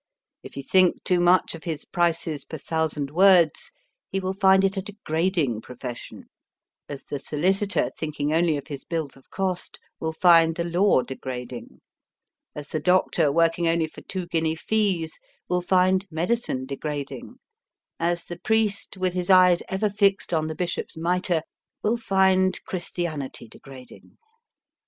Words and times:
If 0.41 0.55
he 0.55 0.63
think 0.63 1.03
too 1.03 1.19
much 1.19 1.53
of 1.53 1.63
his 1.63 1.85
prices 1.85 2.43
per 2.43 2.57
thousand 2.57 3.11
words, 3.11 3.69
he 4.09 4.19
will 4.19 4.33
find 4.33 4.63
it 4.63 4.75
a 4.75 4.81
degrading 4.81 5.61
profession; 5.61 6.23
as 6.89 7.03
the 7.03 7.19
solicitor, 7.19 7.91
thinking 7.95 8.33
only 8.33 8.57
of 8.57 8.65
his 8.65 8.83
bills 8.83 9.15
of 9.15 9.29
cost, 9.29 9.79
will 9.99 10.11
find 10.11 10.55
the 10.55 10.63
law 10.63 11.03
degrading; 11.03 11.81
as 12.55 12.69
the 12.69 12.79
doctor, 12.79 13.31
working 13.31 13.67
only 13.67 13.85
for 13.85 14.01
two 14.01 14.25
guinea 14.25 14.55
fees, 14.55 15.19
will 15.47 15.61
find 15.61 16.07
medicine 16.09 16.65
degrading; 16.65 17.35
as 17.99 18.23
the 18.23 18.39
priest, 18.39 18.97
with 18.97 19.13
his 19.13 19.29
eyes 19.29 19.61
ever 19.69 19.91
fixed 19.91 20.33
on 20.33 20.47
the 20.47 20.55
bishop 20.55 20.87
s 20.89 20.97
mitre, 20.97 21.43
will 21.83 21.97
find 21.97 22.59
Christianity 22.65 23.47
degrading. 23.47 24.17